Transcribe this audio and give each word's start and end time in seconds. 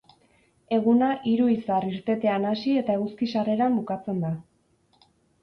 Eguna 0.77 1.09
hiru 1.31 1.49
izar 1.55 1.85
irtetean 1.89 2.49
hasi 2.53 2.73
eta 2.83 2.97
eguzki-sarreran 3.01 3.79
bukatzen 3.83 4.27
da. 4.27 4.35